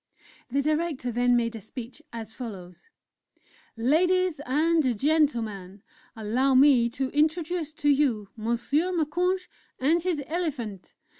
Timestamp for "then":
1.11-1.35